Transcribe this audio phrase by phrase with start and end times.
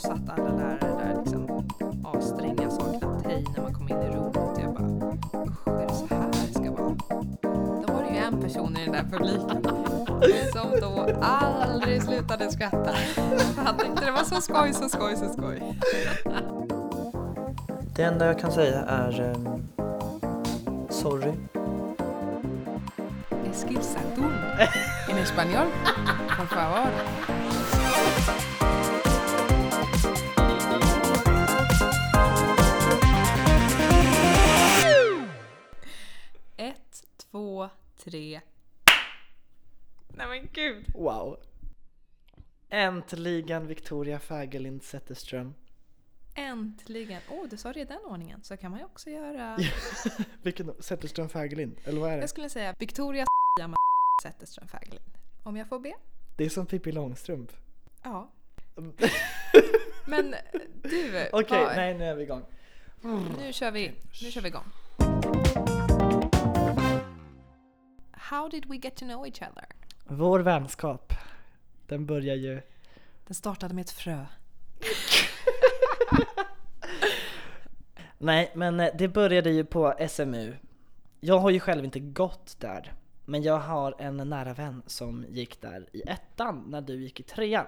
[0.00, 1.64] så satt alla lärare där liksom
[2.04, 4.36] avstränga saknat hej när man kom in i rummet.
[4.36, 4.86] Och jag bara,
[5.46, 6.96] usch är det så här det ska vara?
[7.86, 9.64] Då var det ju en person i den där publiken
[10.52, 12.94] som då aldrig slutade skratta.
[13.56, 15.78] Han tyckte det var så skoj, så skoj, så skoj.
[17.96, 19.68] Det enda jag kan säga är ehm,
[20.90, 21.32] sorry.
[23.50, 24.22] Esquilsa tú
[25.08, 25.66] en español,
[26.36, 26.90] por favor.
[38.04, 38.40] Tre.
[40.08, 40.84] Nej men gud.
[40.94, 41.40] Wow.
[42.68, 45.54] Äntligen Victoria Fägerlind Zetterström.
[46.34, 47.20] Äntligen.
[47.30, 48.42] Åh, oh, du sa det i den ordningen.
[48.42, 49.58] Så kan man ju också göra.
[50.42, 51.76] Vilken Zetterström Fägerlind?
[51.84, 52.20] Eller vad är det?
[52.20, 53.26] Jag skulle säga Victoria
[54.22, 55.04] Zetterström Fägerlind.
[55.42, 55.92] Om jag får be.
[56.36, 57.52] Det är som Pippi Långstrump.
[58.02, 58.30] Ja.
[60.06, 60.34] Men
[60.82, 61.28] du.
[61.32, 62.44] Okej, okay, nej nu är vi igång.
[63.38, 65.79] Nu kör vi, nu kör vi igång.
[68.30, 69.66] How did we get to know each other?
[70.04, 71.12] Vår vänskap,
[71.86, 72.62] den börjar ju...
[73.26, 74.26] Den startade med ett frö.
[78.18, 80.56] Nej, men eh, det började ju på SMU.
[81.20, 82.92] Jag har ju själv inte gått där.
[83.24, 87.22] Men jag har en nära vän som gick där i ettan när du gick i
[87.22, 87.66] trean.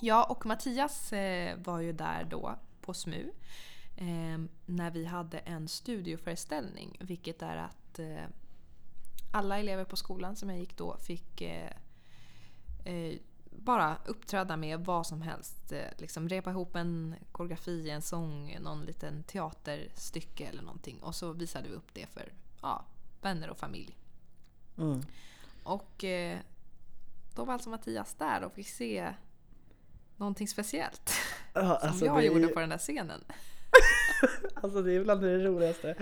[0.00, 3.30] Ja, och Mattias eh, var ju där då på SMU.
[3.96, 6.96] Eh, när vi hade en studioföreställning.
[7.00, 8.00] Vilket är att
[9.30, 11.70] alla elever på skolan som jag gick då fick eh,
[12.84, 13.18] eh,
[13.50, 15.72] bara uppträda med vad som helst.
[15.72, 20.98] Eh, liksom repa ihop en koreografi, en sång, någon liten teaterstycke eller någonting.
[21.02, 22.84] Och så visade vi upp det för ja,
[23.22, 23.96] vänner och familj.
[24.78, 25.00] Mm.
[25.64, 26.38] Och eh,
[27.34, 29.14] då var alltså Mattias där och fick se
[30.16, 31.10] någonting speciellt.
[31.54, 33.24] Ja, Som alltså, jag det är gjorde ju- på den där scenen.
[34.62, 35.94] Alltså det är bland det roligaste.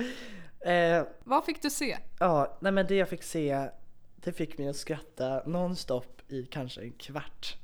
[0.71, 1.99] Eh, Vad fick du se?
[2.19, 3.69] ja, nej men det jag fick se,
[4.17, 7.57] det fick mig att skratta nonstop i kanske en kvart.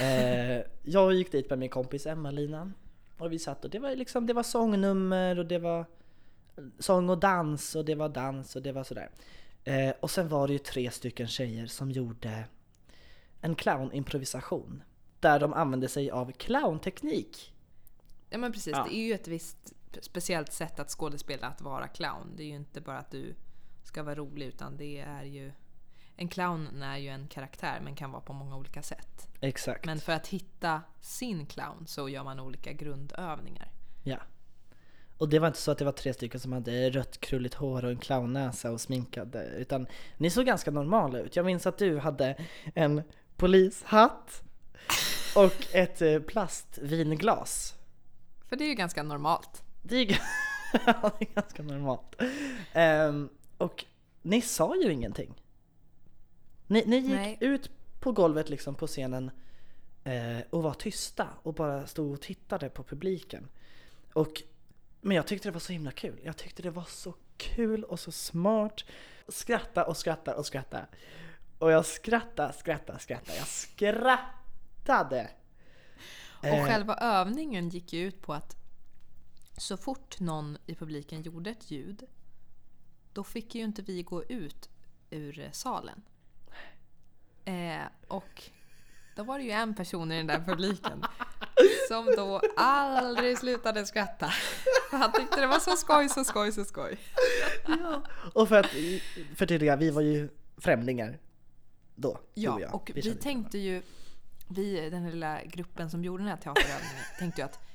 [0.00, 2.72] Eh, jag gick dit med min kompis Emma-Lina
[3.18, 5.84] och vi satt och det var liksom, det var sångnummer och det var
[6.78, 9.10] sång och dans och det var dans och det var sådär.
[9.64, 12.44] Eh, och sen var det ju tre stycken tjejer som gjorde
[13.40, 14.82] en clownimprovisation.
[15.20, 17.54] Där de använde sig av clownteknik.
[18.30, 18.86] Ja men precis, Ja.
[18.90, 22.32] det är ju ett visst speciellt sätt att skådespela att vara clown.
[22.36, 23.34] Det är ju inte bara att du
[23.84, 25.52] ska vara rolig utan det är ju...
[26.16, 29.28] En clown är ju en karaktär men kan vara på många olika sätt.
[29.40, 29.84] Exakt.
[29.84, 33.72] Men för att hitta sin clown så gör man olika grundövningar.
[34.02, 34.18] Ja.
[35.18, 37.84] Och det var inte så att det var tre stycken som hade rött krulligt hår
[37.84, 41.36] och en clownnäsa och sminkade, utan ni såg ganska normala ut.
[41.36, 42.44] Jag minns att du hade
[42.74, 43.02] en
[43.36, 44.42] polishatt
[45.36, 47.74] och ett eh, plastvinglas.
[48.48, 49.62] För det är ju ganska normalt.
[49.88, 50.18] Det är, g-
[50.86, 52.14] ja, det är ganska normalt.
[52.72, 53.28] Ehm,
[53.58, 53.84] och
[54.22, 55.34] ni sa ju ingenting.
[56.66, 57.36] Ni, ni gick Nej.
[57.40, 59.30] ut på golvet liksom på scenen
[60.04, 63.48] eh, och var tysta och bara stod och tittade på publiken.
[64.12, 64.42] Och,
[65.00, 66.20] men jag tyckte det var så himla kul.
[66.24, 68.84] Jag tyckte det var så kul och så smart.
[69.28, 70.86] Skratta och skratta och skratta.
[71.58, 73.38] Och jag skrattade, skrattade, skrattade.
[73.38, 75.30] Jag skrattade!
[76.40, 78.56] Och Eh, själva övningen gick ju ut på att
[79.58, 82.06] så fort någon i publiken gjorde ett ljud
[83.12, 84.68] då fick ju inte vi gå ut
[85.10, 86.02] ur eh, salen.
[87.44, 88.50] Eh, och
[89.16, 91.04] då var det ju en person i den där publiken
[91.88, 94.30] som då aldrig slutade skratta.
[94.90, 96.98] Han tyckte det var så skoj, så skoj, så skoj.
[97.66, 98.02] Ja.
[98.34, 98.70] Och för att
[99.36, 101.18] förtydliga, vi var ju främlingar
[101.94, 102.20] då.
[102.34, 102.74] Ja, jag.
[102.74, 103.82] och vi inte tänkte ju,
[104.48, 107.67] vi den lilla gruppen som gjorde den här teaterövningen, tänkte ju att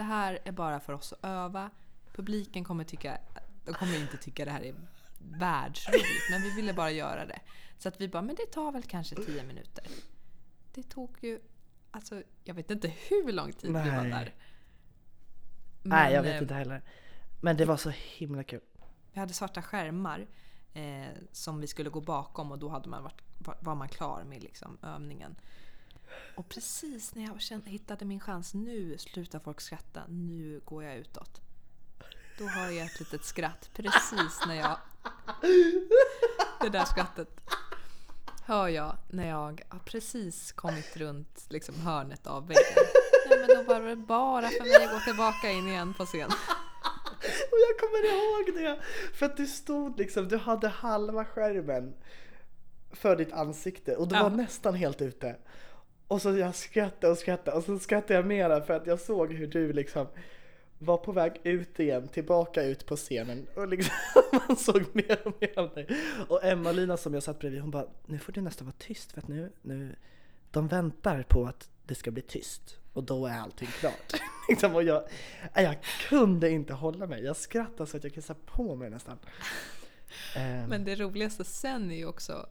[0.00, 1.70] det här är bara för oss att öva.
[2.12, 3.18] Publiken kommer tycka,
[3.64, 4.74] de kommer inte tycka det här är
[5.18, 7.40] världsroligt, men vi ville bara göra det.
[7.78, 9.86] Så att vi bara, men det tar väl kanske tio minuter.
[10.74, 11.40] Det tog ju,
[11.90, 14.10] alltså jag vet inte hur lång tid vi var Nej.
[14.10, 14.34] där.
[15.82, 16.82] Nej, jag Men, vet eh, inte heller.
[17.40, 18.60] Men det var så himla kul.
[19.12, 20.26] Vi hade svarta skärmar
[20.72, 24.24] eh, som vi skulle gå bakom och då hade man varit, var- var man klar
[24.24, 25.36] med liksom, övningen.
[26.34, 30.96] Och precis när jag kände, hittade min chans, nu slutar folk skratta, nu går jag
[30.96, 31.40] utåt.
[32.38, 34.76] Då har jag ett litet skratt precis när jag...
[36.60, 37.40] Det där skrattet
[38.44, 42.64] hör jag när jag har precis kommit runt liksom, hörnet av väggen.
[43.30, 46.30] Nej, men då var det bara för mig att gå tillbaka in igen på scen.
[47.52, 48.82] Och jag kommer ihåg det!
[49.14, 51.94] För att du stod liksom, du hade halva skärmen
[52.92, 54.22] för ditt ansikte och du Ja.
[54.22, 55.36] var nästan helt ute.
[56.10, 59.32] Och så jag skrattade och skrattade och så skrattade jag mera för att jag såg
[59.32, 60.06] hur du liksom
[60.78, 63.94] var på väg ut igen, tillbaka ut på scenen och liksom
[64.48, 65.86] man såg mer och mer av dig.
[66.28, 69.20] Och Emma-Lina som jag satt bredvid hon bara, nu får du nästan vara tyst för
[69.20, 69.96] att nu, nu,
[70.50, 74.12] de väntar på att det ska bli tyst och då är allting klart.
[74.48, 75.04] liksom, och jag,
[75.54, 75.76] nej, jag
[76.08, 79.18] kunde inte hålla mig, jag skrattade så att jag kissade på mig nästan.
[80.36, 82.48] Ehm, Men det roligaste sen är ju också,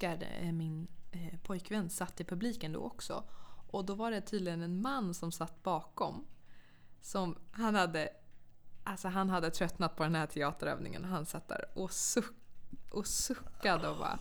[0.00, 3.24] eh, min eh, pojkvän, satt i publiken då också.
[3.70, 6.26] Och då var det tydligen en man som satt bakom.
[7.00, 8.08] Som han hade,
[8.84, 11.04] alltså han hade tröttnat på den här teaterövningen.
[11.04, 12.34] Han satt där och, suck,
[12.90, 14.18] och suckade och bara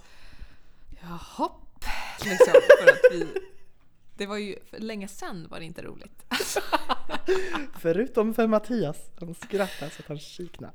[1.02, 1.86] Jahopp!
[2.20, 3.28] Liksom, för att vi,
[4.16, 6.26] det var ju, för länge sen var det inte roligt.
[7.80, 10.74] Förutom för Mattias, han skrattade så att han kiknade.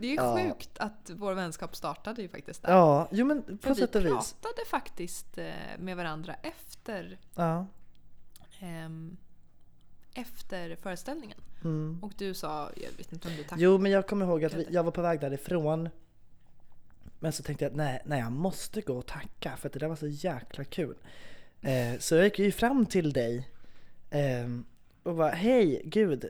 [0.00, 0.38] Det är ju Ja.
[0.38, 2.72] sjukt att vår vänskap startade ju faktiskt där.
[2.72, 4.10] Ja, jo men på vi sätt och vis.
[4.40, 7.66] pratade faktiskt eh, med varandra efter, Ja.
[8.60, 9.16] ehm,
[10.14, 11.38] efter föreställningen.
[11.64, 11.98] Mm.
[12.02, 13.62] Och du sa, jag vet inte om du tackade.
[13.62, 15.88] Jo men jag kommer ihåg att vi, jag var på väg därifrån
[17.18, 19.78] Men så tänkte jag att nej, nej jag måste gå och tacka för att det
[19.78, 20.96] där var så jäkla kul
[21.60, 23.48] eh, Så jag gick ju fram till dig
[24.10, 24.48] eh,
[25.02, 26.28] och bara hej gud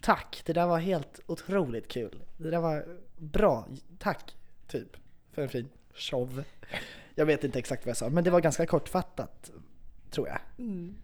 [0.00, 2.86] Tack, det där var helt otroligt kul Det där var
[3.16, 3.68] bra,
[3.98, 4.34] tack
[4.66, 4.96] typ
[5.32, 6.44] för en fin show
[7.14, 9.50] Jag vet inte exakt vad jag sa men det var ganska kortfattat
[10.10, 10.96] tror jag Mm,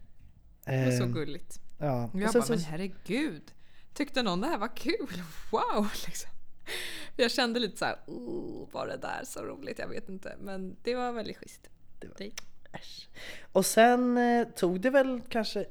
[0.65, 1.61] det var så Eh, gulligt.
[1.79, 3.53] Ja, Och jag sen bara, men herregud.
[3.95, 5.23] Tyckte någon det här var kul?
[5.53, 5.89] Wow!
[6.07, 6.31] Liksom.
[7.17, 9.79] Jag kände lite så här, oh, var det där så roligt?
[9.79, 10.37] Jag vet inte.
[10.41, 11.69] Men det var väldigt schysst.
[11.99, 12.31] Det var-
[12.73, 13.09] Äsch.
[13.53, 15.67] Och sen eh, tog det väl kanske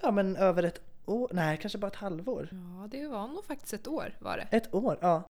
[0.00, 2.48] Ja men över ett år, nej kanske bara ett halvår.
[2.52, 4.56] Ja, det var nog faktiskt ett år var det.
[4.56, 5.26] Ett år, ja.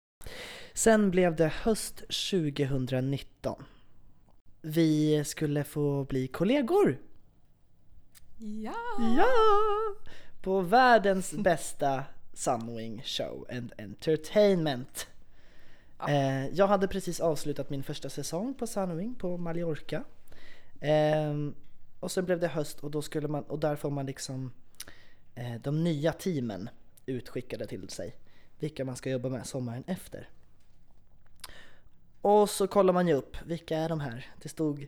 [0.74, 3.64] Sen blev det höst 2019.
[4.62, 6.98] Vi skulle få bli kollegor.
[8.38, 8.74] Ja!
[9.18, 9.28] Ja!
[10.42, 12.04] På världens bästa
[12.34, 15.08] Sunwing Show and Entertainment.
[16.00, 16.10] Ja.
[16.10, 20.04] Eh, jag hade precis avslutat min första säsong på Sunwing på Mallorca.
[20.82, 21.56] Ehm,
[22.00, 24.52] och sen blev det höst och då skulle man, och där får man liksom
[25.62, 26.70] de nya teamen
[27.06, 28.16] utskickade till sig.
[28.60, 30.30] Vilka man ska jobba med sommaren efter.
[32.22, 34.26] Och så kollar man ju upp, vilka är de här?
[34.42, 34.88] Det stod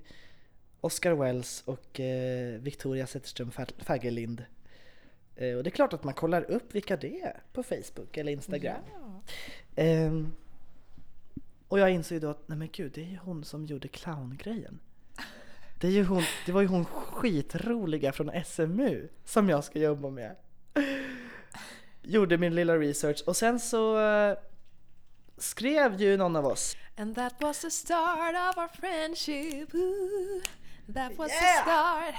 [0.82, 4.46] Oscar Wells och eh, Victoria Zetterström Fa- Fagerlind.
[5.36, 8.32] Eh, och det är klart att man kollar upp vilka det är på Facebook eller
[8.32, 8.82] Instagram.
[8.94, 9.22] Ja.
[9.76, 10.32] Ehm,
[11.68, 13.88] och jag insåg ju då att nej men gud, det är ju hon som gjorde
[13.88, 14.80] clowngrejen.
[15.80, 20.10] Det, är ju hon, det var ju hon skitroliga från SMU som jag ska jobba
[20.10, 20.36] med.
[22.02, 24.38] Gjorde min lilla research och sen så eh,
[25.38, 29.74] skrev ju någon av oss And that was the start of our friendship.
[29.76, 30.42] Ooh,
[30.94, 31.56] that was Yeah.
[31.56, 32.16] the start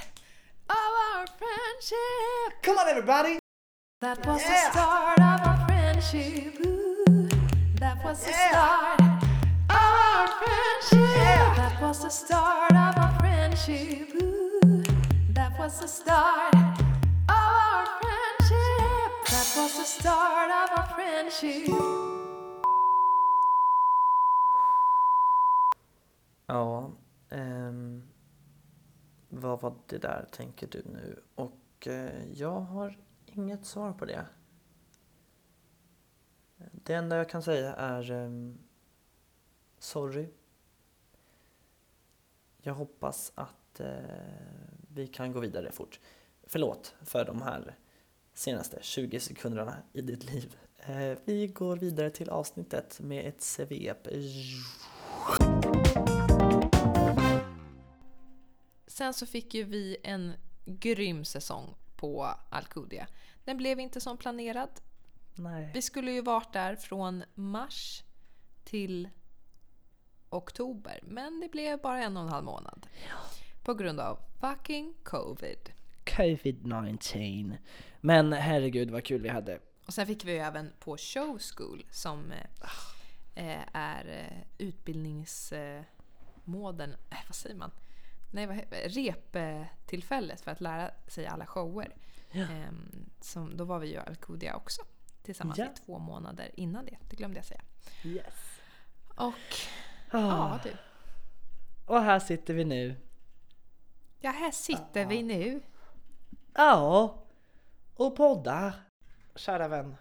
[0.66, 2.64] of our friendship.
[2.64, 3.38] Come on everybody!
[4.00, 4.54] That was Yeah.
[4.54, 6.66] the start of our friendship.
[6.66, 7.28] Ooh,
[7.80, 8.50] that was the Yeah.
[8.50, 9.00] start
[9.68, 11.16] of our friendship.
[11.16, 11.56] Yeah.
[11.56, 12.99] That was the start of
[13.50, 14.14] friendship.
[14.22, 14.82] Ooh,
[15.34, 16.86] that was the start of
[17.28, 19.10] our friendship.
[19.26, 21.74] That was the start of our friendship.
[26.46, 26.90] Ja,
[27.30, 28.02] um,
[29.28, 31.22] vad var det där tänker du nu?
[31.34, 34.26] Och uh, jag har inget svar på det.
[36.72, 38.58] Det enda jag kan säga är um,
[39.78, 40.28] sorry.
[42.62, 43.86] Jag hoppas att eh,
[44.88, 46.00] vi kan gå vidare fort.
[46.42, 47.76] Förlåt för de här
[48.34, 50.56] senaste 20 sekunderna i ditt liv.
[50.78, 54.08] Eh, vi går vidare till avsnittet med ett svep.
[58.86, 60.32] Sen så fick ju vi en
[60.64, 63.06] grym säsong på Alcudia.
[63.44, 64.70] Den blev inte som planerad.
[65.34, 65.70] Nej.
[65.74, 68.02] Vi skulle ju varit där från mars
[68.64, 69.08] till
[70.30, 70.98] oktober.
[71.02, 72.86] Men det blev bara en och en halv månad.
[73.62, 75.72] På grund av fucking covid.
[76.04, 77.56] Covid-19.
[78.00, 79.60] Men herregud vad kul vi hade.
[79.86, 82.46] Och sen fick vi ju även på Show School som eh,
[83.34, 87.70] eh, är eh, utbildningsmåden, eh, vad säger man?
[88.32, 91.96] Nej, vad reptillfället för att lära sig alla shower.
[92.30, 92.42] Ja.
[92.42, 94.82] Ehm, som, då var vi ju Alcudia också
[95.22, 95.64] tillsammans Ja.
[95.64, 96.98] i två månader innan det.
[97.10, 97.62] Det glömde jag säga.
[98.04, 98.34] Yes.
[99.16, 99.34] Och
[100.10, 100.18] Ah.
[100.18, 100.72] ja du.
[101.86, 102.96] Och här sitter vi nu.
[104.20, 105.60] Ja, här sitter vi nu.
[106.54, 107.14] Ja.
[107.94, 108.72] Och poddar.
[109.34, 109.96] Kära vän.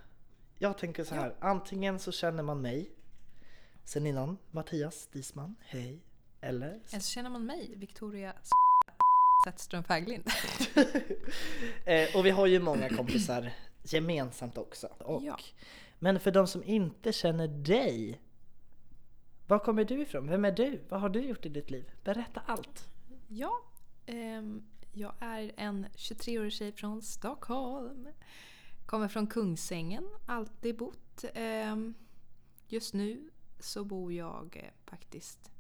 [0.58, 1.36] Jag tänker så här.
[1.39, 2.89] Antingen så känner man mig.
[3.84, 5.56] Sen innan Mattias Disman.
[5.60, 6.04] Hej.
[6.42, 8.34] Eller Eller så känner man mig, Victoria
[9.46, 10.24] Zetterström Fäglind.
[11.86, 13.51] Eh, och vi har ju många kompisar
[13.84, 14.88] gemensamt också.
[14.88, 15.38] Och, Ja.
[16.00, 18.22] Men för de som inte känner dig,
[19.50, 20.27] var kommer du ifrån?
[20.27, 20.82] Vem är du?
[20.89, 21.91] Vad har du gjort i ditt liv?
[22.03, 22.88] Berätta allt.
[23.27, 23.62] Ja,
[24.06, 24.63] ehm,
[24.94, 28.08] jag är en 23-årig tjej från Stockholm.
[28.86, 31.25] Kommer från Kungsängen, alltid bott.
[31.34, 31.94] Ehm,
[32.68, 33.29] just nu
[33.60, 35.51] så bor jag eh, faktiskt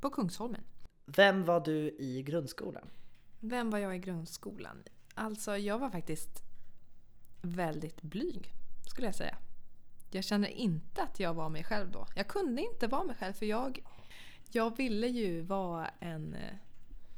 [0.00, 0.64] på Kungsholmen.
[1.06, 2.88] Vem var du i grundskolan?
[3.40, 4.82] Vem var jag i grundskolan?
[5.14, 6.42] Alltså, jag var faktiskt
[7.42, 8.52] väldigt blyg,
[8.90, 9.38] skulle jag säga.
[10.14, 12.06] Jag kände inte att jag var mig själv då.
[12.14, 13.82] Jag kunde inte vara mig själv för jag,
[14.50, 16.54] jag ville ju vara en eh,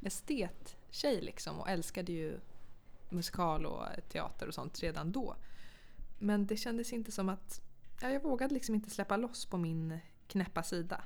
[0.02, 2.40] estettjej liksom och älskade ju
[3.08, 5.36] musikal och teater och sånt redan då.
[6.18, 7.60] Men det kändes inte som att...
[8.00, 9.98] Ja, jag vågade liksom inte släppa loss på min
[10.28, 11.04] knäppa sida.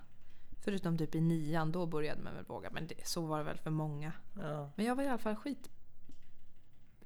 [0.64, 2.70] Förutom typ i nian, då började man väl våga.
[2.70, 4.12] Men det, så var det väl för många.
[4.36, 4.70] Ja.
[4.76, 5.70] Men jag var i alla fall skit...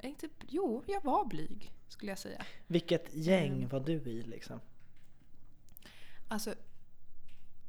[0.03, 2.45] Inte, jo, jag var blyg skulle jag säga.
[2.67, 3.69] Vilket gäng Mm.
[3.69, 4.61] var du i liksom?
[6.29, 6.55] Alltså...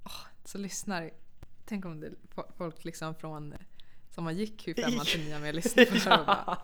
[0.04, 1.12] åh, så lyssnar...
[1.66, 3.54] Tänk om det fo- folk liksom från...
[4.10, 6.58] Som man gick ur femman till nian med lyssnar på och bara...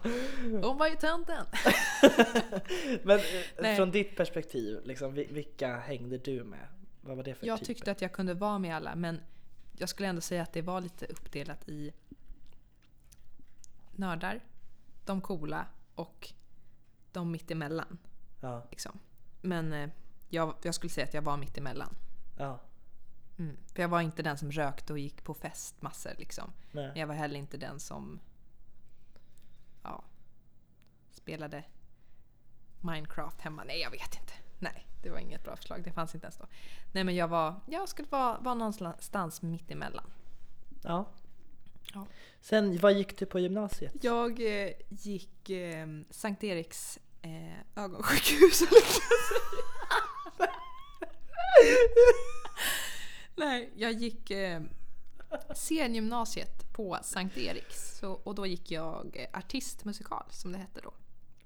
[0.67, 1.45] Hon var ju tönten!
[3.03, 3.23] Men eh,
[3.61, 3.75] Nej.
[3.77, 6.67] från ditt perspektiv, liksom, vi- vilka hängde du med?
[7.01, 7.65] Vad var det för Jag typer?
[7.73, 9.19] tyckte att jag kunde vara med alla men
[9.77, 11.91] jag skulle ändå säga att det var lite uppdelat i
[13.95, 14.39] nördar,
[15.05, 16.29] de coola och
[17.11, 17.97] de mittemellan.
[18.41, 18.99] Ja, Liksom.
[19.41, 19.89] Men eh,
[20.33, 21.95] jag, jag skulle säga att jag var mittemellan.
[22.37, 22.59] ja.
[23.39, 23.57] Mm.
[23.73, 26.53] För jag var inte den som rökte och gick på fest massor liksom.
[26.71, 28.19] Men jag var heller inte den som
[29.83, 30.03] ja,
[31.11, 31.63] spelade
[32.81, 33.63] Minecraft hemma.
[33.63, 34.33] Nej, jag vet inte.
[34.59, 35.83] Nej, det var inget bra förslag.
[35.83, 36.45] Det fanns inte ens då.
[36.91, 40.11] Nej, men jag var, jag skulle vara, vara någonstans mitt emellan.
[40.83, 41.05] Ja.
[41.93, 42.07] Ja.
[42.41, 43.93] Sen, vad gick du på gymnasiet?
[44.01, 44.31] Jag
[44.63, 48.61] eh, gick eh, Sankt Eriks eh, ögonsjukhus.
[48.61, 50.51] höll jag på att säga.
[53.35, 54.61] Nej, jag gick eh,
[55.55, 57.97] sengymnasiet på Sankt Eriks.
[57.99, 60.93] Så, och då gick jag eh, artistmusikal som det hette då.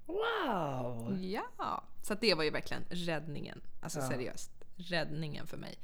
[0.06, 1.18] Wow!
[1.20, 3.60] Ja, så det var ju verkligen räddningen.
[3.82, 4.08] Alltså Ja.
[4.08, 5.78] seriöst, räddningen för mig.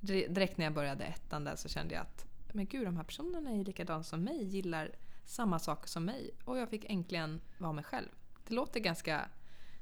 [0.00, 3.04] Dire- Direkt när jag började ettan där så kände jag att men gud, de här
[3.04, 4.90] personerna är likadana som mig, gillar
[5.24, 6.30] samma saker som mig.
[6.44, 8.08] Och jag fick äntligen vara mig själv.
[8.48, 9.28] Det låter ganska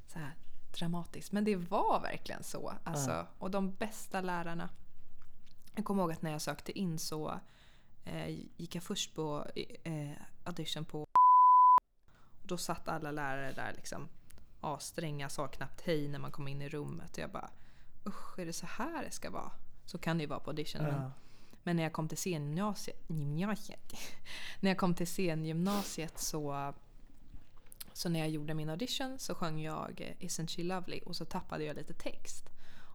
[0.06, 0.34] så här
[0.78, 2.72] dramatiskt, men det var verkligen så.
[2.84, 3.26] Alltså, Ja.
[3.38, 4.68] Och de bästa lärarna.
[5.74, 7.40] Jag kommer ihåg att när jag sökte in så
[8.04, 9.46] eh, gick jag först på
[9.84, 10.10] eh,
[10.44, 11.06] audition på
[12.42, 14.08] då satt alla lärare där liksom
[14.60, 17.12] asstränga, sa knappt hej när man kom in i rummet.
[17.12, 17.50] Och jag bara
[18.06, 19.52] usch, är det så här det ska vara?
[19.86, 20.82] Så kan det ju vara på audition.
[20.82, 21.10] Men, Ja.
[21.62, 23.92] men när jag kom till scengymnasiet, gymnasiet,
[24.60, 26.74] när jag kom till scengymnasiet så
[27.96, 31.24] så när jag gjorde min audition så sjöng jag eh, Isn't she lovely och så
[31.24, 32.44] tappade jag lite text.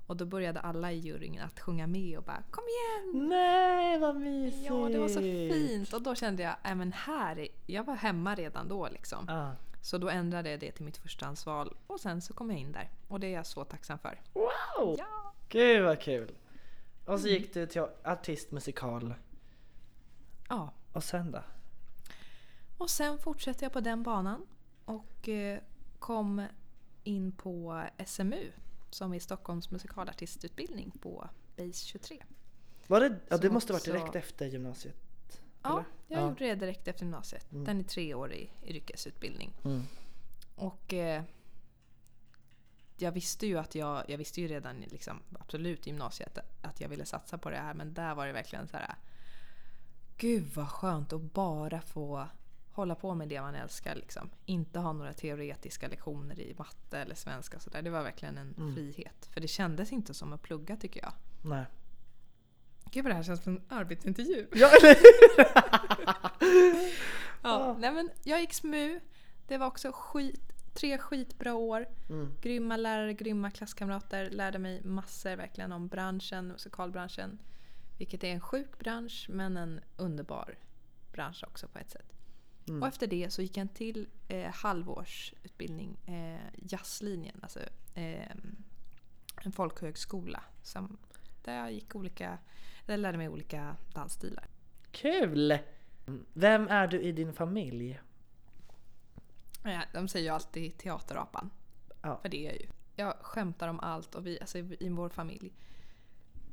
[0.07, 3.29] Och då började alla i juryn att sjunga med och bara kom igen!
[3.29, 4.65] Nej, vad mysigt!
[4.65, 5.93] Ja, det var så fint.
[5.93, 9.25] Och då kände jag, äh, men här, är- jag var hemma redan då liksom.
[9.27, 9.51] Ja.
[9.81, 12.89] Så då ändrade jag det till mitt förstahandsval och sen så kom jag in där.
[13.07, 14.21] Och det är jag så tacksam för.
[14.33, 14.95] Wow!
[14.97, 15.33] Ja!
[15.49, 16.31] Gud vad kul!
[17.05, 19.13] Och så gick du till artistmusikal.
[20.49, 20.73] ja.
[20.93, 21.43] Och sen då?
[22.77, 24.45] Och sen fortsatte jag på den banan
[24.89, 25.59] och eh,
[25.99, 26.45] kom
[27.03, 28.51] in på SMU
[28.89, 32.23] som är Stockholms musikalartistutbildning på Base 23.
[32.87, 34.95] Var det, ja, det måste varit också- direkt efter gymnasiet?
[35.61, 35.85] Ja, Eller?
[36.07, 36.29] jag Ja.
[36.29, 37.51] gjorde det direkt efter gymnasiet.
[37.51, 37.63] Mm.
[37.65, 39.53] Den är treårig yrkesutbildning.
[39.65, 39.83] Mm.
[40.55, 41.23] Och eh,
[42.97, 46.89] jag visste ju att jag, jag visste ju redan liksom, absolut i gymnasiet att jag
[46.89, 48.95] ville satsa på det här men där var det verkligen så här.
[50.17, 52.27] Gud vad skönt att bara få
[52.79, 53.95] hålla på med det man älskar.
[53.95, 54.29] Liksom.
[54.45, 57.59] Inte ha några teoretiska lektioner i matte eller svenska.
[57.59, 57.81] Så där.
[57.81, 58.75] Det var verkligen en Mm.
[58.75, 59.29] frihet.
[59.33, 61.13] För det kändes inte som att plugga tycker jag.
[61.43, 61.65] Nej.
[62.91, 64.47] Gud vad det här känns som en arbetsintervju.
[64.53, 64.95] Ja, eller
[67.43, 68.99] Ja, nej men jag gick SMU.
[69.47, 70.41] Det var också skit,
[70.73, 71.85] tre skitbra år.
[72.09, 72.33] mm.
[72.41, 74.29] Grymma lärare, grymma klasskamrater.
[74.29, 77.39] Lärde mig massor verkligen om branschen, musikalbranschen.
[77.97, 80.57] Vilket är en sjuk bransch men en underbar
[81.11, 82.13] bransch också på ett sätt.
[82.69, 82.81] Mm.
[82.81, 87.39] Och efter det så gick jag en till eh, halvårsutbildning, eh, jazzlinjen.
[87.41, 87.59] Alltså
[87.95, 88.31] eh,
[89.43, 90.43] en folkhögskola.
[90.61, 90.97] Som,
[91.43, 92.37] där jag gick olika,
[92.85, 94.47] där jag lärde mig olika dansstilar.
[94.91, 95.57] Kul!
[96.33, 97.99] Vem är du i din familj?
[99.65, 101.49] Eh, de säger ju alltid teaterapan.
[102.01, 102.19] Ja.
[102.21, 102.67] För det är jag ju.
[102.95, 105.53] Jag skämtar om allt och vi, alltså i, i vår familj.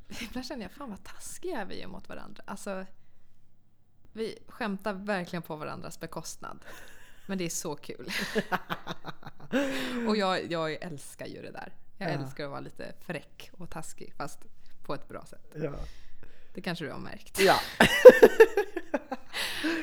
[0.22, 2.42] Ibland känner jag, fan vad taskiga vi är mot varandra.
[2.46, 2.86] Alltså,
[4.16, 6.58] Vi skämtar verkligen på varandras bekostnad.
[7.26, 8.10] Men det är så kul.
[10.08, 11.72] och jag, jag älskar ju det där.
[11.98, 12.14] Jag Ja.
[12.14, 14.38] älskar att vara lite fräck och taskig fast
[14.86, 15.52] på ett bra sätt.
[15.54, 15.72] Ja.
[16.54, 17.40] Det kanske du har märkt.
[17.40, 17.60] ja.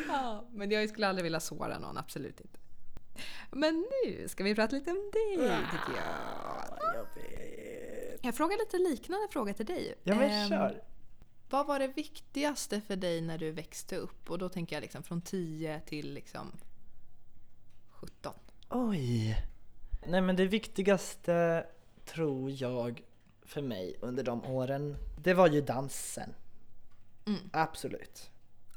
[0.08, 2.58] Ja, men jag skulle aldrig vilja såra någon, absolut inte.
[3.52, 5.38] Men nu ska vi prata lite om dig
[5.72, 7.06] tycker jag.
[8.22, 9.96] Jag frågar lite liknande fråga till dig.
[10.04, 10.82] Ja men Ehm, kör.
[11.54, 14.30] Vad var det viktigaste för dig när du växte upp?
[14.30, 16.52] Och då tänker jag liksom från 10 till liksom
[17.90, 18.34] 17.
[18.70, 19.38] Oj.
[20.08, 21.66] Nej men det viktigaste
[22.06, 23.04] tror jag
[23.42, 26.34] för mig under de åren, det var ju dansen.
[27.26, 27.40] Mm.
[27.54, 28.32] Absolut.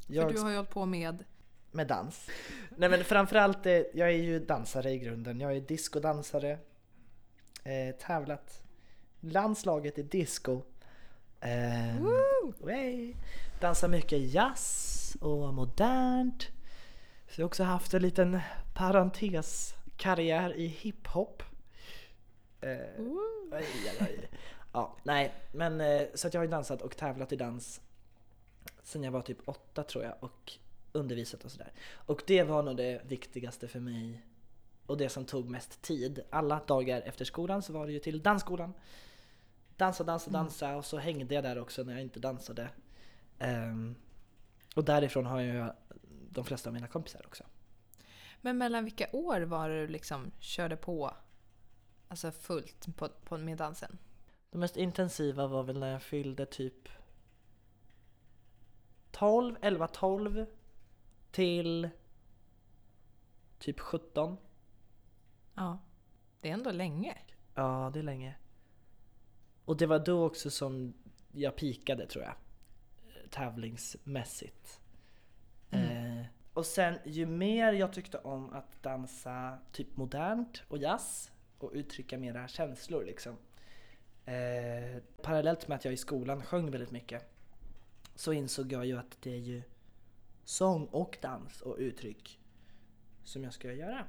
[0.06, 1.24] För Jag du har ju hållit på med...
[1.70, 2.30] med dans.
[2.76, 5.40] Nej men framförallt, det, jag är ju dansare i grunden.
[5.40, 6.58] Jag är discodansare.
[7.64, 8.62] Eh, tävlat
[9.20, 10.62] landslaget i disco.
[11.46, 13.16] Eh.
[13.60, 16.42] Dansar mycket jazz och modernt.
[17.28, 18.40] Så jag har också haft en liten
[18.74, 21.42] parenteskarriär i hiphop.
[22.60, 22.70] Eh,
[23.52, 23.66] oj,
[24.00, 24.28] oj.
[24.72, 27.80] Ja, nej, men eh, så att jag har ju dansat och tävlat i dans
[28.86, 30.52] sen jag var typ åtta tror jag och
[30.92, 31.72] undervisat och sådär.
[31.92, 34.22] Och det var nog det viktigaste för mig
[34.86, 36.20] och det som tog mest tid.
[36.30, 38.72] Alla dagar efter skolan så var det ju till dansskolan.
[39.76, 42.70] Dansa, dansa, dansa och så hängde jag där också när jag inte dansade.
[43.38, 43.94] Ehm,
[44.76, 45.72] och därifrån har jag
[46.30, 47.44] de flesta av mina kompisar också.
[48.40, 51.14] Men mellan vilka år var det du liksom körde på
[52.08, 53.98] alltså fullt på, på, med dansen?
[54.50, 56.88] Det mest intensiva var väl när jag fyllde typ
[59.10, 60.46] 12, 11, 12
[61.30, 61.90] till
[63.58, 64.36] typ 17.
[65.54, 65.78] Ja.
[66.40, 67.18] Det är ändå länge.
[67.54, 68.36] Ja, det är länge.
[69.66, 70.94] Och det var då också som
[71.32, 72.34] jag pikade tror jag.
[73.30, 74.80] Tävlingsmässigt.
[75.70, 81.70] Eh, och sen ju mer jag tyckte om att dansa typ modernt och jazz och
[81.74, 83.36] uttrycka mera känslor liksom.
[84.24, 87.36] Eh, parallellt med att jag i skolan sjöng väldigt mycket
[88.14, 89.62] så insåg jag ju att det är ju
[90.44, 92.40] sång och dans och uttryck
[93.24, 94.06] som jag ska göra.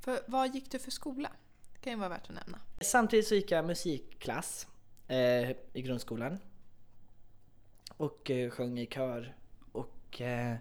[0.00, 1.32] För vad gick du för skola?
[1.80, 2.58] Kan ju vara värt att nämna.
[2.80, 4.66] Samtidigt så gick jag musikklass
[5.08, 6.38] eh, i grundskolan.
[7.96, 9.36] Och eh, sjöng i kör.
[9.72, 10.56] Och eh,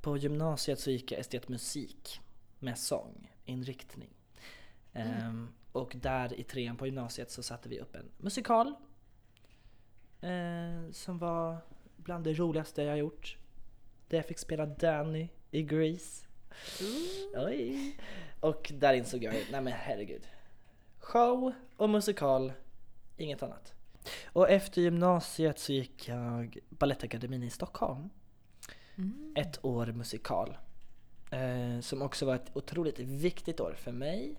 [0.00, 2.20] på gymnasiet så gick jag estetmusik
[2.58, 4.10] med sång, inriktning.
[4.92, 8.74] Ehm, och där i trean på gymnasiet så satte vi upp en musikal.
[10.20, 11.56] Eh, som var
[11.96, 13.36] bland det roligaste jag gjort.
[14.08, 16.26] Där jag fick spela Danny i Grease.
[17.34, 17.96] Oj.
[18.40, 20.22] Och där insåg jag, nej men herregud.
[20.98, 22.52] Show och musikal,
[23.16, 23.72] inget annat.
[24.26, 28.10] Och efter gymnasiet så gick jag Balettakademin i Stockholm.
[28.96, 29.34] Mm.
[29.36, 30.56] Ett år musikal.
[31.30, 34.34] Eh, som också var ett otroligt viktigt år för mig.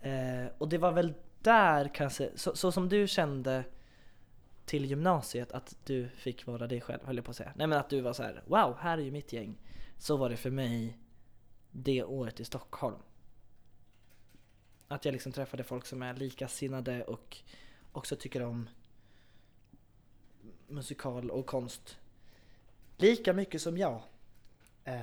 [0.00, 3.64] Eh, och det var väl där kanske, så, så som du kände
[4.64, 7.52] till gymnasiet att du fick vara dig själv höll jag på att säga.
[7.56, 9.58] Nej men att du var så här: wow, här är ju mitt gäng.
[9.98, 10.98] Så var det för mig
[11.72, 12.96] det året i Stockholm.
[14.88, 17.38] Att jag liksom träffade folk som är likasinnade och
[17.92, 18.68] också tycker om
[20.68, 21.98] musikal och konst
[22.96, 24.02] lika mycket som jag.
[24.84, 25.02] Eh,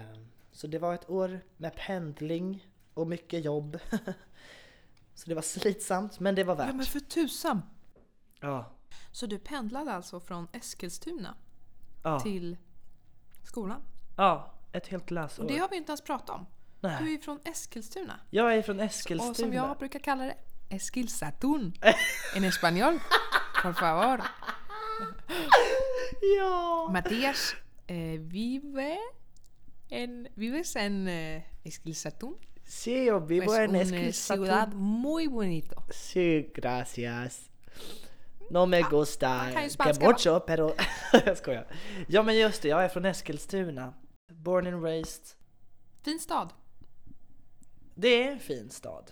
[0.51, 3.79] Så det var ett år med pendling och mycket jobb.
[5.15, 6.87] Så det var slitsamt men det var Ja men värt.
[6.87, 7.61] för tusan!
[8.39, 8.71] Ja,
[9.11, 11.35] Så du pendlade alltså från Eskilstuna
[12.03, 12.57] ja, till
[13.43, 13.81] skolan?
[14.17, 15.43] ja ett helt läsår.
[15.43, 16.45] Och det har vi inte ens pratat om.
[16.81, 17.11] Du är Nej.
[17.11, 18.19] ju från Eskilstuna.
[18.29, 19.29] Jag är från Eskilstuna.
[19.29, 20.35] Och som jag brukar kalla det,
[20.69, 21.73] Eskilsatun.
[22.35, 22.99] En español.
[23.63, 24.21] Por favor.
[26.37, 26.89] Ja!
[26.91, 27.55] Matías
[27.87, 28.97] eh, vive
[29.89, 32.35] en, vives en eh, Eskilsatun.
[32.65, 34.45] Sí, yo vivo Es en una Eskilstuna.
[34.45, 35.83] ciudad muy bonito.
[35.91, 37.49] Sí, gracias.
[38.49, 40.75] No me gusta man kan ju que mucho, pero...
[41.25, 41.67] jag skojar.
[42.07, 43.93] Ja men just det, jag är från Eskilstuna.
[44.31, 45.35] Born and raised.
[46.03, 46.53] Fin stad.
[48.01, 49.11] Det är en fin stad.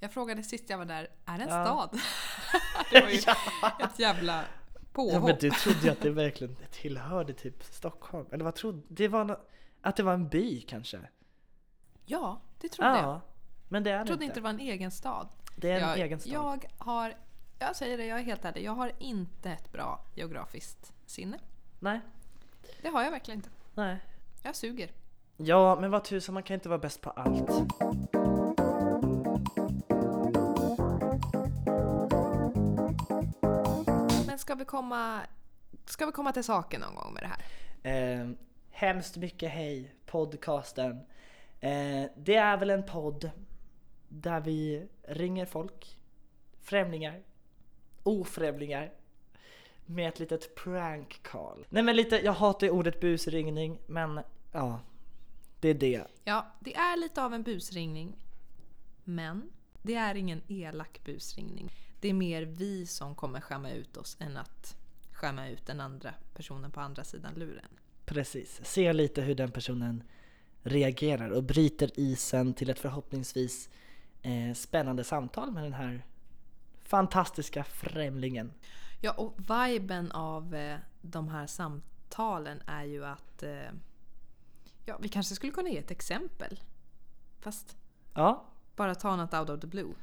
[0.00, 1.64] Jag frågade sist jag var där, är det en Ja.
[1.64, 2.00] stad?
[2.90, 3.18] det var ju
[3.84, 4.44] ett jävla
[4.92, 5.12] påhopp.
[5.12, 8.26] Ja men du trodde ju att det verkligen tillhörde typ Stockholm.
[8.32, 9.40] Eller vad trodde Det var nå-
[9.82, 11.00] att det var en by kanske?
[12.06, 12.98] Ja, det trodde jag.
[13.04, 13.20] Ja.
[13.68, 14.32] Men det är Jag trodde inte.
[14.32, 15.28] inte det var en egen stad.
[15.56, 16.32] Det är en jag, egen stad.
[16.32, 17.14] Jag har,
[17.58, 18.64] jag säger det, jag är helt ärlig.
[18.64, 21.38] Jag har inte ett bra geografiskt sinne.
[21.80, 22.00] Nej,
[22.82, 23.50] Det har jag verkligen inte.
[23.74, 23.96] nej.
[24.42, 24.90] Jag suger.
[25.36, 27.50] Ja, men vad tusan, man kan inte vara bäst på allt.
[34.26, 35.20] Men ska vi komma,
[35.84, 38.20] ska vi komma till saken någon gång med det här?
[38.20, 38.28] Eh,
[38.70, 41.00] hemskt mycket hej, podcasten.
[41.60, 43.30] Eh, det är väl en podd
[44.08, 45.98] där vi ringer folk,
[46.60, 47.22] främlingar,
[48.02, 48.92] ofrämlingar
[49.86, 51.66] med ett litet prank call.
[51.68, 54.20] Nej men lite, jag hatar ju ordet busringning men
[54.52, 54.80] ja,
[55.64, 56.06] det är det.
[56.24, 58.16] Ja, det är lite av en busringning.
[59.04, 59.50] Men
[59.82, 61.72] det är ingen elak busringning.
[62.00, 64.76] Det är mer vi som kommer skämma ut oss än att
[65.12, 67.68] skämma ut den andra personen på andra sidan luren.
[68.04, 70.02] Precis, se lite hur den personen
[70.62, 73.68] reagerar och bryter isen till ett förhoppningsvis
[74.22, 76.04] eh, spännande samtal med den här
[76.82, 78.52] fantastiska främlingen.
[79.00, 83.42] Ja, och viben av eh, de här samtalen är ju att...
[83.42, 83.70] Eh,
[84.84, 86.60] ja, vi kanske skulle kunna ge ett exempel.
[87.40, 87.76] Fast
[88.14, 88.44] Ja,
[88.76, 89.94] bara ta något out of the blue.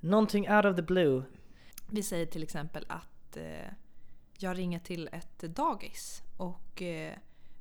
[0.00, 1.22] någonting out of the blue.
[1.90, 3.72] Vi säger till exempel att eh,
[4.38, 7.14] jag ringer till ett dagis och eh,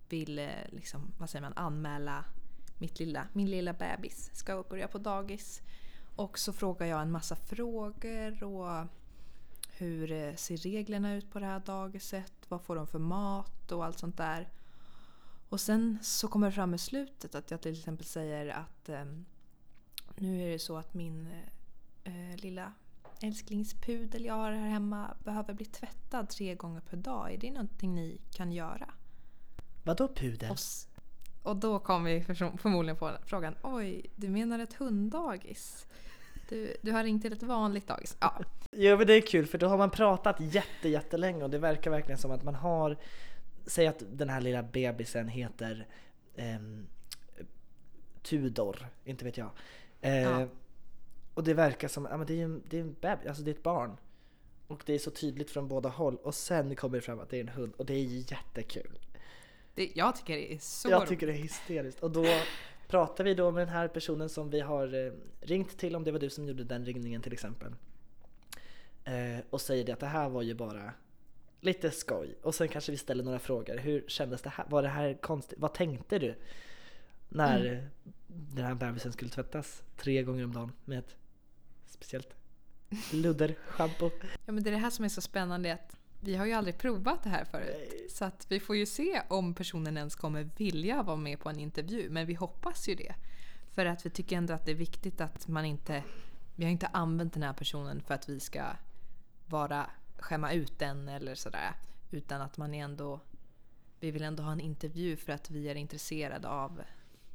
[0.09, 2.25] vill eh, liksom, vad säger man, anmäla
[2.77, 5.61] mitt lilla, min lilla bebis ska börja på dagis.
[6.15, 8.87] Och så frågar jag en massa frågor och
[9.77, 12.33] hur ser reglerna ut på det här dagiset?
[12.47, 14.47] Vad får de för mat och allt sånt där.
[15.49, 19.25] Och sen så kommer det fram i slutet att jag till exempel säger att ehm,
[20.15, 21.27] nu är det så att min
[22.03, 22.73] eh, lilla
[23.21, 27.33] älsklingspudel jag har här hemma behöver bli tvättad tre gånger per dag.
[27.33, 28.93] Är det någonting ni kan göra?
[29.83, 30.51] Vadå pudel?
[30.51, 30.57] Och,
[31.43, 32.23] och då kommer vi
[32.57, 35.85] förmodligen på frågan Oj, du menar ett hunddagis?
[36.49, 38.17] Du, du har ringt till ett vanligt dagis?
[38.19, 41.57] Ja, Jo men det är kul för då har man pratat jätte, jättelänge och det
[41.57, 42.97] verkar verkligen som att man har
[43.69, 45.87] Säg att den här lilla bebisen heter
[46.35, 46.87] ehm,
[48.21, 49.49] Tudor, inte vet jag.
[50.01, 50.47] Eh, Ja.
[51.33, 53.51] Och det verkar som, ja men det är ju det är en bebis, alltså det
[53.51, 53.97] är ett barn.
[54.67, 57.37] Och det är så tydligt från båda håll och sen kommer det fram att det
[57.37, 58.99] är en hund och det är ju jättekul.
[59.75, 61.99] det, jag tycker det är så Jag tycker det är hysteriskt.
[61.99, 62.25] Och då
[62.87, 66.11] pratar vi då med den här personen som vi har eh, ringt till, om det
[66.11, 67.75] var du som gjorde den ringningen till exempel.
[69.03, 70.93] Eh, och säger det att det här var ju bara
[71.61, 72.35] lite skoj.
[72.41, 73.77] Och sen kanske vi ställer några frågor.
[73.77, 74.65] Hur kändes det här?
[74.69, 75.59] Var det här konstigt?
[75.59, 76.35] Vad tänkte du?
[77.29, 77.85] När Mm.
[78.27, 81.15] den här bebisen skulle tvättas tre gånger om dagen med ett
[81.87, 82.35] speciellt
[83.13, 84.11] ludderschampo.
[84.45, 86.77] Ja, men det är det här som är så spännande att vi har ju aldrig
[86.77, 88.11] provat det här förut.
[88.11, 91.59] Så att vi får ju se om personen ens kommer vilja vara med på en
[91.59, 92.09] intervju.
[92.09, 93.15] Men vi hoppas ju det.
[93.71, 96.03] För att vi tycker ändå att det är viktigt att man inte...
[96.55, 98.63] Vi har inte använt den här personen för att vi ska
[99.45, 99.89] vara
[100.19, 101.73] skämma ut den eller sådär.
[102.11, 103.19] Utan att man är ändå...
[103.99, 106.81] Vi vill ändå ha en intervju för att vi är intresserade av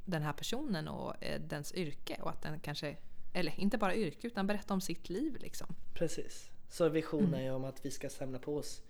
[0.05, 2.17] den här personen och eh, dens yrke.
[2.21, 2.97] Och att den kanske...
[3.33, 5.67] Eller inte bara yrke utan berätta om sitt liv liksom.
[5.93, 6.49] Precis.
[6.69, 8.81] Så visionen är ju om att vi ska samla på oss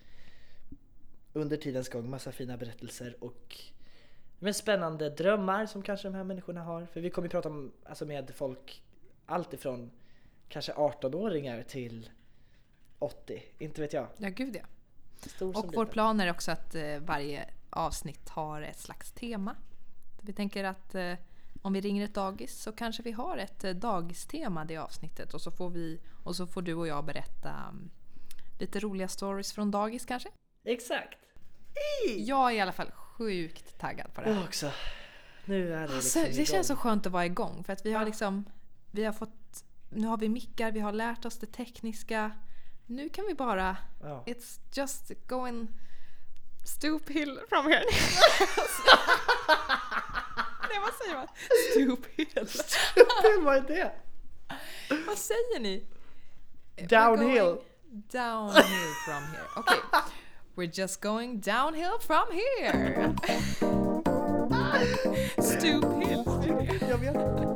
[1.34, 3.58] under tidens gång massa fina berättelser och
[4.40, 6.86] med spännande drömmar som kanske de här människorna har.
[6.86, 8.84] För vi kommer ju prata om, alltså med folk
[9.26, 9.92] allt ifrån
[10.50, 12.10] kanske 18-åringar till
[13.00, 14.08] 80, inte vet jag.
[14.18, 14.66] Ja, gud ja.
[15.30, 15.94] Stor som Och vår liten.
[15.94, 19.56] plan är också att eh, varje avsnitt har ett slags tema.
[20.22, 21.14] Vi tänker att eh,
[21.62, 25.42] om vi ringer ett dagis så kanske vi har ett eh, dagistema det avsnittet och
[25.42, 27.90] så får, vi, och så får du och jag berätta mm,
[28.60, 30.30] lite roliga stories från dagis kanske.
[30.64, 31.20] Exakt!
[32.18, 34.36] Jag är i alla fall sjukt taggad på det här.
[34.36, 34.72] Jag också.
[35.46, 37.94] Nu är det Alltså, liksom det känns så skönt att vara igång för att vi
[37.94, 38.46] har liksom
[38.92, 42.32] vi har fått, nu har vi mickar, vi har lärt oss det tekniska.
[42.88, 44.24] Nu kan vi bara Ja.
[44.26, 45.68] It's just going
[46.66, 47.84] stoop hill from here.
[50.70, 51.28] Nej, vad säger man?
[51.72, 52.48] Stoop hill.
[53.42, 53.92] Vad är det?
[55.08, 55.84] vad säger ni?
[56.76, 57.58] Downhill.
[58.12, 59.48] Downhill from here.
[59.56, 59.80] Okej.
[60.56, 63.16] We're just going downhill from here.
[65.42, 66.24] Stoop hill.
[66.90, 67.55] Jag vet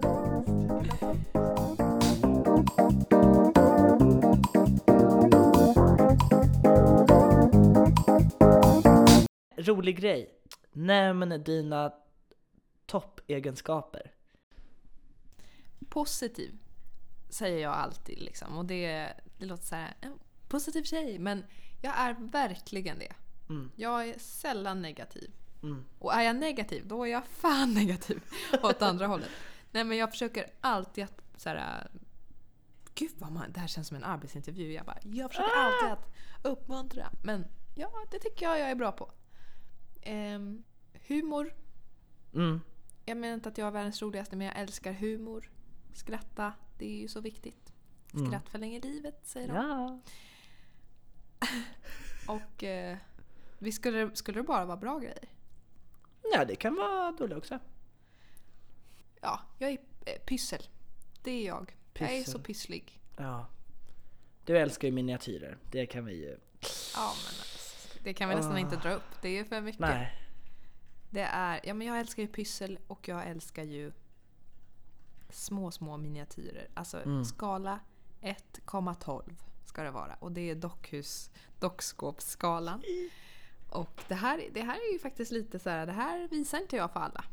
[9.60, 10.34] Rolig grej.
[10.72, 11.93] Nämn dina
[12.86, 14.12] toppegenskaper.
[15.89, 16.58] Positiv
[17.30, 18.58] säger jag alltid liksom.
[18.58, 21.19] Och det, det låter så här, en positiv tjej.
[21.19, 21.45] Men
[21.82, 23.13] jag är verkligen det.
[23.50, 23.72] Mm.
[23.76, 25.32] Jag är sällan negativ.
[25.63, 25.86] Mm.
[26.00, 28.22] Och är jag negativ, då är jag fan negativ
[28.63, 29.30] åt andra hållet.
[29.72, 31.91] Nej men jag försöker alltid att så här,
[32.95, 34.74] Gud vad man, det här känns som en arbetsintervju.
[34.74, 36.08] Jag bara, jag försöker alltid att
[36.43, 37.12] uppmuntra.
[37.24, 37.45] Men
[37.76, 39.12] ja, det tycker jag jag är bra på.
[40.01, 40.63] Ehm,
[41.07, 41.53] humor.
[42.33, 42.62] Mm.
[43.05, 45.51] Jag menar inte att jag är världens roligaste, men jag älskar humor.
[45.93, 47.73] Skratta, det är ju så viktigt.
[48.27, 49.55] Skratt förlänger livet, säger de.
[49.55, 49.99] Ja.
[52.33, 52.97] Och eh,
[53.59, 55.29] visst skulle, skulle det bara vara bra grejer?
[56.33, 57.59] Ja, det kan vara dåligt också.
[59.21, 60.62] Ja, jag är eh, pyssel.
[61.23, 61.75] Det är jag.
[61.93, 62.31] Jag är Pyssel.
[62.33, 62.99] så pysslig.
[63.17, 63.47] Ja.
[64.45, 66.38] Du älskar ju miniatyrer, det kan vi ju...
[66.95, 67.33] Ja, men
[68.03, 69.21] det kan vi nästan inte dra upp.
[69.21, 69.79] Det är för mycket.
[69.79, 70.15] Nej.
[71.09, 73.91] Det är, ja men jag älskar ju pyssel och jag älskar ju
[75.29, 76.67] små, små miniatyrer.
[76.73, 77.25] Alltså Mm.
[77.25, 77.79] skala
[78.21, 79.21] 1,12
[79.65, 80.13] ska det vara.
[80.19, 82.83] Och det är dockhus, dockskåpsskalan.
[83.69, 86.75] Och det här, det här är ju faktiskt lite så här, det här visar inte
[86.75, 87.23] jag för alla.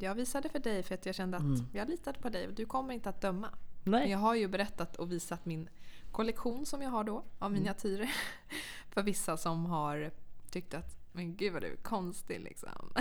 [0.00, 1.66] Jag visade för dig för att jag kände att Mm.
[1.72, 3.48] jag litade på dig och du kommer inte att döma.
[3.82, 4.10] Men Nej.
[4.10, 5.68] jag har ju berättat och visat min
[6.12, 8.14] kollektion som jag har då av Mm.
[8.96, 10.10] För vissa som har
[10.50, 12.92] tyckt att men gud vad du är konstig liksom.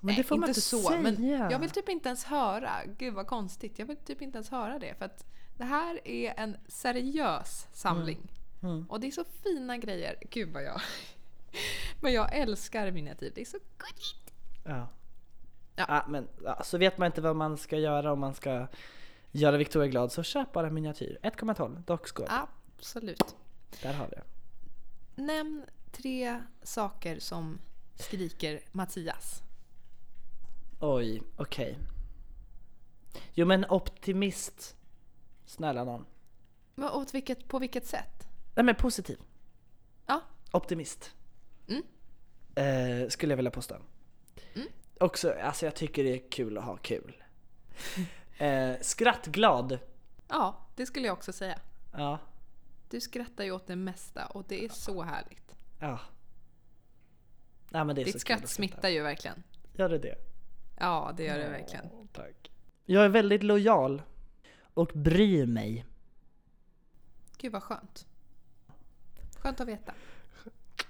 [0.00, 0.82] Men det får man inte så.
[0.82, 1.00] säga.
[1.00, 3.78] Men jag vill typ inte ens höra, gud vad konstigt.
[3.78, 4.94] Jag vill typ inte ens höra det.
[4.98, 5.26] För att
[5.56, 8.32] det här är en seriös samling.
[8.62, 8.86] Mm.
[8.90, 10.16] Och det är så fina grejer.
[10.30, 10.80] Gud vad jag...
[12.00, 13.32] Men jag älskar miniatyrer.
[13.34, 14.34] Det är så gulligt.
[14.64, 14.88] Ja.
[15.76, 15.84] Ja.
[15.88, 16.04] Ja.
[16.08, 18.66] men ja, så vet man inte vad man ska göra om man ska
[19.30, 21.18] göra Victoria glad så köp bara miniatyr.
[21.22, 22.28] 1,12 dockskåp.
[22.30, 23.36] Absolut.
[23.82, 24.31] Där har vi det.
[25.14, 27.58] Nämn tre saker som
[27.94, 29.42] skriker Mattias.
[30.80, 31.78] Oj, okej.
[33.34, 34.76] Jo men optimist.
[35.46, 36.06] Snälla någon.
[36.74, 38.28] Men åt vilket, på vilket sätt?
[38.54, 39.18] Nej men positiv.
[40.06, 40.20] Ja.
[40.52, 41.14] Optimist.
[41.68, 41.82] Mm.
[42.54, 43.76] Eh, skulle jag vilja påstå.
[44.54, 44.68] Mm.
[45.00, 47.22] Också, alltså jag tycker det är kul att ha kul.
[48.38, 49.78] eh, skrattglad.
[50.28, 51.58] Ja, det skulle jag också säga.
[51.92, 52.18] Ja.
[52.92, 55.56] Du skrattar ju åt det mesta och det är så härligt.
[55.78, 56.00] Ja.
[57.70, 59.42] Nej men det är Ditt så skratt att smittar ju verkligen.
[59.72, 60.14] Gör det det?
[60.78, 61.84] Ja, det gör det verkligen.
[61.92, 62.50] Åh, tack.
[62.84, 64.02] Jag är väldigt lojal
[64.74, 65.86] och bryr mig.
[67.38, 68.06] Gud vad skönt.
[69.38, 69.94] Skönt att veta.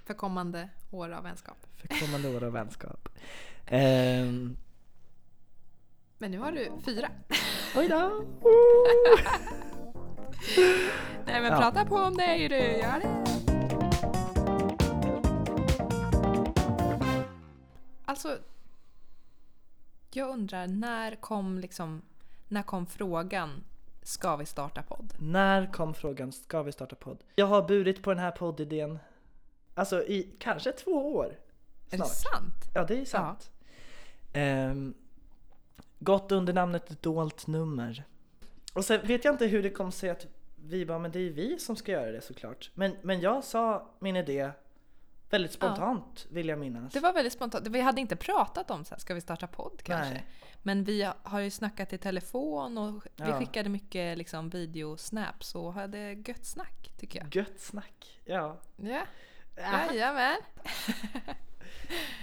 [0.05, 1.67] För kommande år av vänskap.
[1.77, 3.09] För kommande år av vänskap.
[3.67, 4.57] Ehm,
[6.19, 7.11] Men nu har du fyra.
[7.77, 8.25] oj då!
[11.27, 11.59] Nej men Ja.
[11.59, 13.23] prata på om dig du, gör det.
[18.05, 18.39] Alltså,
[20.11, 22.03] jag undrar när kom liksom,
[22.49, 23.65] när kom frågan
[24.03, 25.15] ska vi starta podd?
[25.19, 27.19] När kom frågan, ska vi starta podd?
[27.35, 28.99] Jag har burit på den här poddidén,
[29.75, 31.27] alltså i kanske två år.
[31.27, 31.35] Är
[31.91, 32.09] det Snart.
[32.09, 32.55] sant?
[32.75, 33.51] Ja, det är sant.
[34.33, 34.95] Ehm,
[35.99, 38.05] gått under namnet dolt nummer.
[38.73, 41.31] Och sen vet jag inte hur det kom sig att vi bara, men det är
[41.31, 42.71] vi som ska göra det såklart.
[42.75, 44.51] Men, men jag sa min idé
[45.31, 46.93] väldigt spontant vill jag minnas.
[46.93, 47.67] Det var väldigt spontant.
[47.69, 50.11] Vi hade inte pratat om så här, ska vi starta podd kanske?
[50.15, 50.25] Nej.
[50.63, 53.39] Men vi har ju snackat i telefon och vi Ja.
[53.39, 57.37] skickade mycket liksom, videosnaps och hade gött snack tycker jag.
[57.37, 58.21] Gött snack.
[58.25, 58.61] Ja.
[58.77, 59.03] Ja,
[59.93, 60.37] jajamän.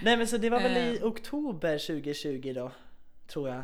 [0.04, 1.08] Nej men så det var väl i Eh.
[1.08, 2.72] oktober 2020 då,
[3.30, 3.64] tror jag.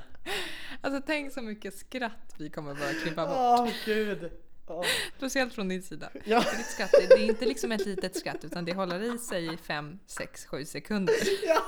[0.81, 3.35] Alltså tänk så mycket skratt vi kommer börja klippa bort.
[3.37, 4.31] Åh gud!
[4.67, 4.85] Åh.
[5.17, 6.09] Speciellt från din sida.
[6.25, 6.39] Ja.
[6.57, 9.57] Ditt skratt, det är inte liksom ett litet skratt utan det håller i sig i
[9.57, 11.15] 5, 6, 7 sekunder.
[11.47, 11.61] Ja.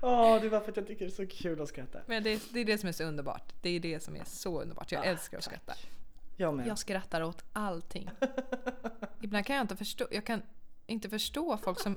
[0.00, 1.98] Åh, det var för att jag tycker det är så kul att skratta.
[2.06, 3.52] Men det, det är det som är så underbart.
[3.62, 4.92] Det är det som är så underbart.
[4.92, 5.54] Jag Ah, älskar att tack.
[5.64, 5.80] skratta.
[6.36, 6.66] Jag med.
[6.66, 8.10] Jag skrattar åt allting.
[9.20, 10.42] Ibland kan jag inte förstå, jag kan
[10.86, 11.96] inte förstå folk som,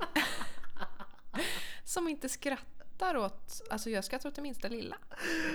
[1.83, 4.95] som inte skrattar åt, alltså jag skrattar åt det minsta lilla.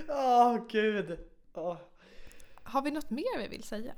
[0.08, 1.18] Åh gud!
[1.54, 1.76] Åh.
[2.62, 3.92] Har vi något mer vi vill säga?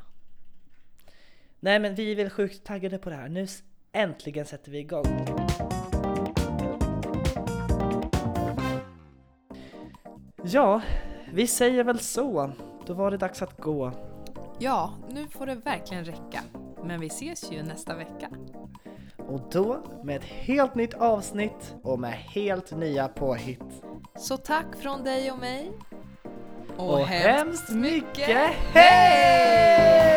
[1.60, 3.28] Nej men vi är väl sjukt taggade på det här.
[3.28, 3.46] Nu
[3.92, 5.26] äntligen sätter vi igång.
[10.44, 10.82] Ja,
[11.32, 12.52] vi säger väl så.
[12.86, 13.92] Då var det dags att gå.
[14.58, 16.42] Ja, nu får det verkligen räcka.
[16.84, 18.30] Men vi ses ju nästa vecka.
[19.28, 23.82] Och då med ett helt nytt avsnitt och med helt nya påhitt.
[24.18, 25.72] Så tack från dig och mig.
[26.76, 30.12] Och, och hemskt, hemskt mycket hej!